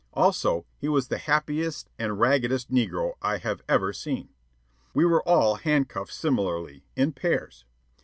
[0.15, 4.29] Also, he was the happiest and the raggedest negro I have ever seen.
[4.95, 7.65] We were all handcuffed similarly, in pairs.